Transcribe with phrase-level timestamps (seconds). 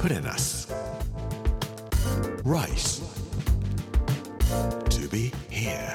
[0.00, 0.66] Put in us
[2.42, 3.02] Rice
[4.88, 5.94] To be here.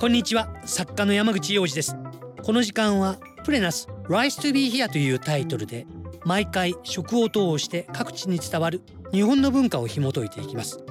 [0.00, 0.48] こんにちは。
[0.64, 1.94] 作家の山口洋二です。
[2.42, 5.86] この時間はプレナス Rise to be here というタイトルで
[6.24, 8.80] 毎回食を通して各地に伝わる
[9.12, 10.82] 日本の文化を紐解いていきます。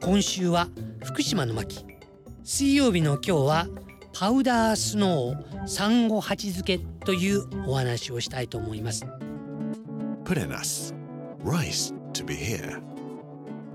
[0.00, 0.68] 今週は
[1.04, 1.84] 福島の巻。
[2.42, 3.66] 水曜日の今日は
[4.12, 9.06] パウダースノーサンゴ鉢漬けというお話をしたいと思います。
[11.44, 12.82] Rice to be here.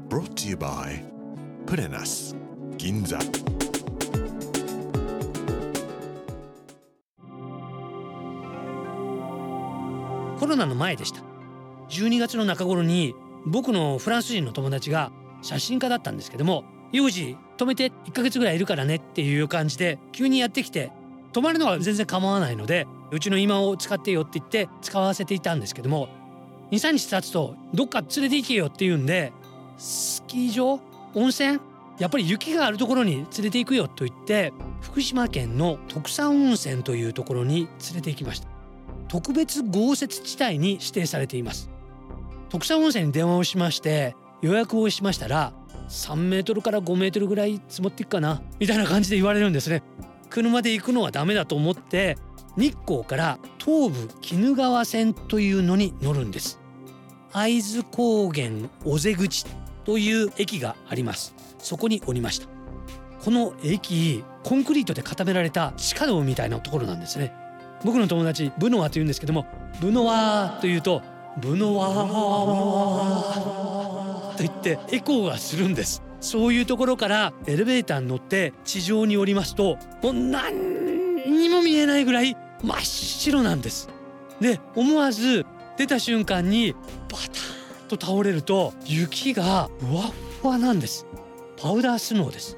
[0.10, 1.04] Brought to you by
[1.66, 2.36] Put in us
[2.78, 3.18] 銀座
[10.40, 11.22] コロナの前でした。
[11.90, 15.12] 12月の中頃に僕のフランス人の友達が
[15.42, 20.92] 写真家だったんですけども「幼児止めて1ヶ月ぐらいいるからね」っていう感じで急にやってきて
[21.34, 26.10] 泊まるのは全然構わないのでうちの今を使ってよって言って使わせていたんですけども
[26.72, 29.32] 23日経つとどっか連れて行けよって言うんで
[29.78, 30.80] スキー場？
[31.14, 31.60] 温泉？
[32.00, 38.48] やっぱり雪があるところに連れて行くよと言って福島県の特産温泉というところに連れて行きました。
[39.08, 41.70] 特別豪雪地帯に指定されています。
[42.50, 45.54] 特産温泉に電話をしまして予約をしましたら
[45.90, 49.84] 3メートルから5メートルぐらい積もっていくかなみたいな感じで言われるんですね。
[50.30, 52.18] 車で行くのはダメだと思って
[52.58, 56.60] 日光から東武鬼怒川線というのに乗るんです。
[57.32, 58.50] 会津高原
[58.86, 59.46] 尾瀬口
[59.84, 61.36] という駅があります。
[61.60, 62.48] そこに降りました。
[63.24, 67.34] この駅コンクリートで固められた地下道みたいなところなんですね。
[67.84, 69.46] 僕の友達ブノワと言うんですけども
[69.82, 71.02] ブノワというと
[71.38, 73.65] ブノワ
[74.36, 76.04] と言ってエコーがするんです。
[76.20, 83.90] そういうところからエレベーターに乗って地上に降りますともう何にも見えないぐらい真っ白なんです。
[84.40, 85.46] で思わず
[85.78, 86.80] 出た瞬間にバ
[87.90, 90.04] タンと倒れると雪がふわ
[90.42, 91.06] ふわなんです。
[91.58, 92.58] パウダースノーです。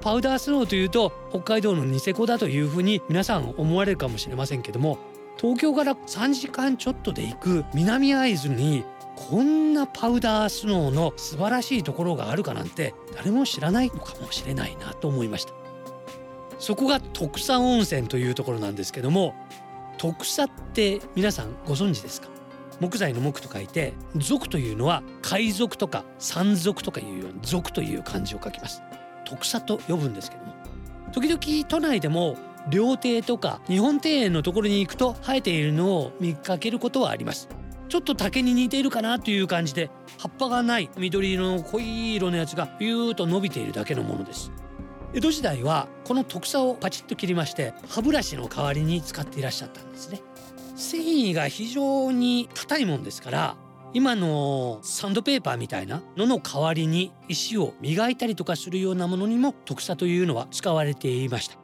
[0.00, 4.98] パウダースノーというと北海道のニセコだというふうに皆さん思われるかもしれませんけども
[5.36, 8.84] 東京から3時間ちょっとで行く南会津に
[9.16, 15.52] こんなパウダースノーの素晴らしいところがあるかなんて誰も知らないのかもしれないなと思いました。
[16.58, 19.34] そこが特産温泉というところなんですけども
[19.98, 22.28] 特産って皆さんご存知ですか？
[22.78, 28.82] 木材の木と書いて族というのは海賊とか山賊とかいうように族という漢字を書きます。
[29.24, 30.52] 特産と呼ぶんですけども
[31.12, 32.36] 時々都内でも
[32.68, 37.48] 料亭とか日本庭園のところに行くと生えているのを見かけることはあります。
[37.88, 44.50] ちょっと竹に似ているかなという感じで葉っぱがない緑色の濃い色のやつがビューッと伸びているだけのものです。
[45.14, 50.20] 江戸時代はこの特産をパチッと切りまして歯ブラシの代わりに使っていらっしゃったんですね。
[50.74, 53.56] 繊維が非常に硬いもんですから
[53.94, 61.56] 今のサンドペーパーみたいなのの代わりに石を磨いたりとかするようなものにも特産というのは使われていました。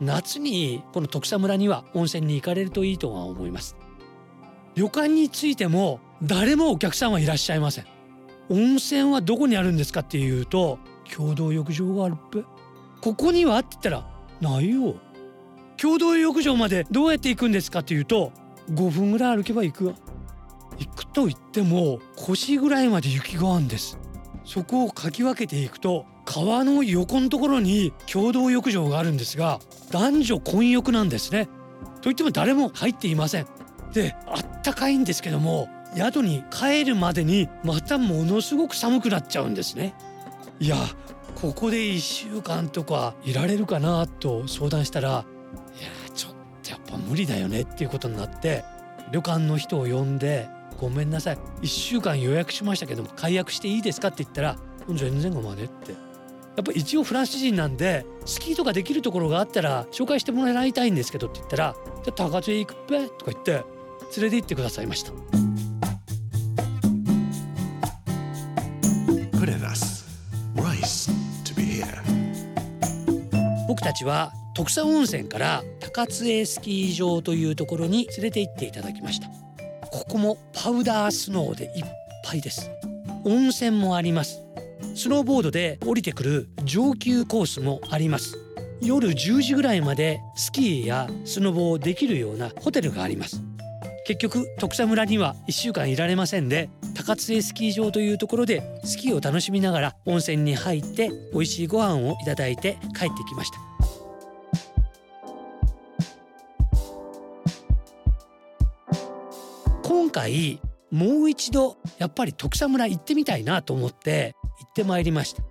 [0.00, 3.76] 夏にこの徳佐村には温泉に行かれるといいとは思います。
[4.74, 7.86] 旅館についても誰もお客さんはいらっしゃいません。
[8.50, 10.78] 温泉はどこにあるんですかっていうと
[11.14, 12.44] 共同浴場があるっぺ。
[13.00, 14.06] ここにはって言ったら
[14.40, 14.96] ないよ。
[15.76, 18.32] 共同浴場までどうやって行くんですかっていうと
[18.70, 19.94] 5分ぐらい歩けば行くわ
[20.78, 23.98] 行くと言っても腰ぐらいまで雪があるんです。
[24.44, 31.48] そこをかき分けていくと川の横のところに共同浴場があるんですが男女混浴なんですね。
[32.02, 33.46] といっても誰も入っていません。
[33.94, 39.94] であったかいんですけども宿に帰るまでにまたものすごく寒くなっちゃうんですね。
[40.60, 40.76] いや
[41.40, 45.08] ここで1週間とかいられるかなと相談したら
[45.78, 48.64] いやちょっとやっぱ無理だよねっていうことになって
[49.12, 50.48] 旅館の人を呼んで
[50.80, 54.56] ごめんなさい1週間予約しましたけども解約していいですかって言ったら
[54.88, 55.92] 全然ごまねって。
[56.56, 61.74] やっぱ一応フランス人なんでスキーとかできるところがあったら紹介してもらいたいんですけどって言ったら
[62.04, 63.64] じゃあ高津へ行くっぺとか言って
[64.16, 65.12] 連れて行ってくださいました。
[73.66, 79.28] 僕たちは徳佐温泉から高津江スキー場というところに連れて行っていただきました。
[79.90, 81.84] ここもパウダースノーでいっ
[82.24, 82.70] ぱいです。
[83.24, 84.44] 温泉もあります。
[84.94, 88.44] スノーボードで降りてくる上級コースもあります。
[88.80, 93.40] 夜10時ぐらいまでスキーやスノボをできるようなホテルがあります
[94.04, 103.58] 結局徳田村には1週間いられませんで高津江スキー場というところでスキーを楽しみながら温泉に入って美味しいご飯をいただいて帰ってきました。
[109.82, 110.60] 今回
[110.90, 115.42] もう一度やっぱり徳田村行ってみたいなと思って行ってまいりました。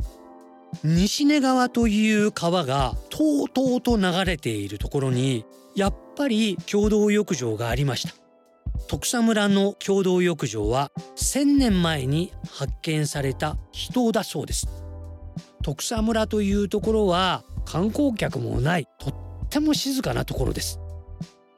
[0.83, 5.45] 西根川という川がとうとうと流れているところに
[5.75, 8.22] やっぱり共同浴場がありました。
[8.87, 14.67] 徳佐村の共同浴場は1000年前に発見された秘湯だそうです。
[15.63, 19.13] 徳佐村というところは観光客もないとっ
[19.49, 20.79] ても静かなところです。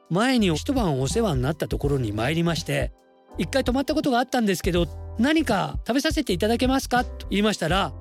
[0.08, 2.92] 前に一晩お世話になったところに参りまして
[3.38, 4.86] 一回泊まったことがあったんですけど
[5.18, 7.04] 何か食べさせていただけますか？
[7.04, 7.92] と言いましたら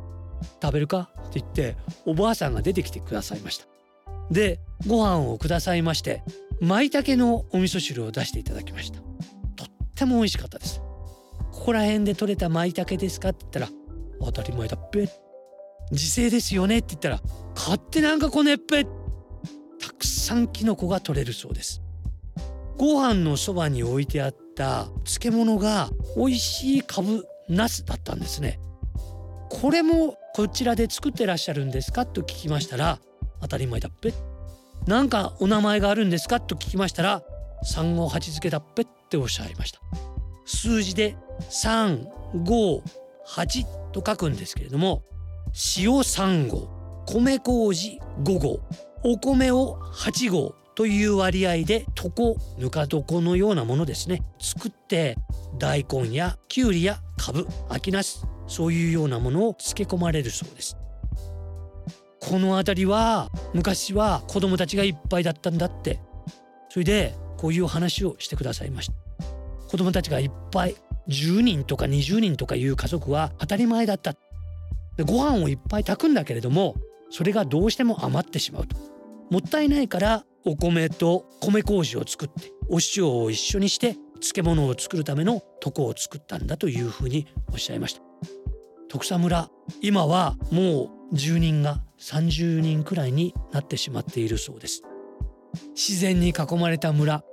[0.61, 1.09] 食べるか？
[1.29, 1.75] って言って
[2.05, 3.65] おばあさんが出てきてくださいました。
[4.29, 6.23] でご飯をくださいまして
[6.61, 8.99] 舞茸のお味噌汁を出していただきました。
[9.55, 10.79] とっても美味しかったです。
[11.51, 13.69] ここら辺で採れた舞茸ですかって言ったら
[14.21, 15.09] 当たり前だっぺ。
[15.91, 17.21] 自生ですよねって言ったら
[17.53, 18.85] 買ってなんかこねっぺ。
[19.79, 21.81] たくさんキノコが取れるそうです。
[22.77, 28.59] ご飯のそばに置いてあった漬物が美味しいかぶナスだったんですね。
[29.49, 32.99] これもこちらで作ってらっしゃるんですかと聞きましたら
[33.41, 34.13] 当たり前だっぺ。
[34.87, 36.39] なんかお名前があるんですか？
[36.39, 37.23] と聞きましたら
[37.63, 39.79] 三五八付けだっぺっておっしゃいました。
[40.45, 41.15] 数字で
[41.49, 42.07] 三
[42.43, 42.83] 五
[43.25, 45.03] 八と書くんですけれども
[45.77, 46.69] 塩三合
[47.07, 48.59] 米麹五合
[49.03, 54.21] お米を八合という割合で床ぬか床のようなものですね。
[54.39, 55.17] 作って
[55.57, 60.77] 大根やきゅうりやかぶ秋ナスそういうようなものを漬け込まれるそうです。
[62.27, 65.99] この辺りは昔は子供たちがいっぱいだったんだって。
[66.69, 68.93] それでこういう話をしてくださいました。
[69.69, 70.75] 子供たちがいっぱい
[71.07, 74.15] 10人とか20人とかいう家族は当たり前だった。
[74.97, 76.75] でご飯をいっぱい炊くんだけれども
[77.11, 78.75] それがどうしても余ってしまうと。
[79.29, 88.01] もったいないからお米と米麹を作ってお塩を一緒にして漬物を作るための床を作ったんだというふうにおっしゃいました。
[88.89, 89.49] 徳佐村
[89.81, 94.83] 今はもう住人が30人くらいになってしまっているそうです
[95.75, 97.23] 自然に囲まれた村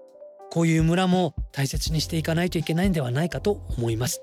[0.51, 4.23] こういう村も大切にしていかないといけないんではないかと思います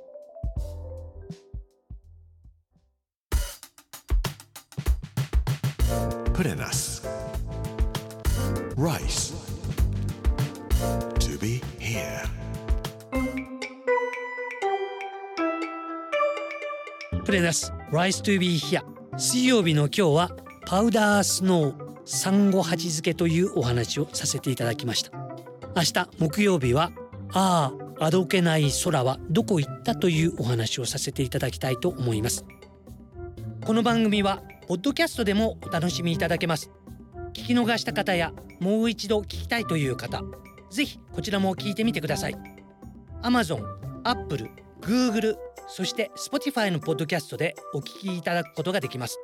[6.45, 7.01] in us.
[8.77, 9.33] Rice.
[11.19, 12.23] To be here.
[17.25, 20.31] プレナス Rise to be here 水曜日の今日は
[20.65, 21.75] パウダースノー
[22.05, 25.11] サンゴ鉢漬けというお話をさせていただきました。
[25.75, 26.91] 明日木曜日は
[27.33, 32.45] あああどけない空はどこ行ったというお話をさせていただきたいと思います。
[33.65, 36.71] この番組はポッドキャストでもお楽しみいただけます。
[37.33, 40.23] 聞き逃した方やもう一度聞きたいという方
[40.71, 42.35] ぜひこちらも聞いてみてください。
[43.21, 43.63] Amazon、
[44.03, 44.49] Apple、
[44.81, 45.35] Google
[45.69, 49.19] そして Spotify のポッドキャストでお聞きいただくことができます。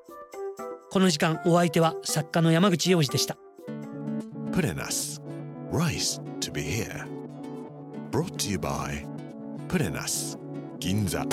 [0.91, 3.35] この時間お相手は作家の山口洋次でした。
[4.53, 5.21] プレナス、
[5.71, 7.05] Rice to be here。
[8.11, 9.05] Brought to you by
[9.67, 10.37] プレナス、
[10.79, 11.25] 銀座。